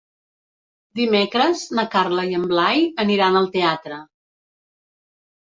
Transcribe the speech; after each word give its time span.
Dimecres 0.99 1.61
na 1.79 1.85
Carla 1.97 2.23
i 2.31 2.33
en 2.39 2.47
Blai 2.53 2.83
aniran 3.05 3.39
al 3.43 3.47
teatre. 3.59 4.01